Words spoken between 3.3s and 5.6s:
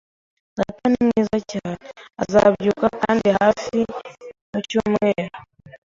hafi mucyumweru.